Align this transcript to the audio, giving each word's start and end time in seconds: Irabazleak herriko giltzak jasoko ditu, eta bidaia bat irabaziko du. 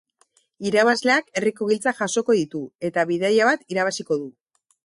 Irabazleak 0.69 1.27
herriko 1.41 1.69
giltzak 1.73 2.01
jasoko 2.01 2.39
ditu, 2.39 2.65
eta 2.91 3.07
bidaia 3.13 3.51
bat 3.53 3.67
irabaziko 3.77 4.23
du. 4.25 4.31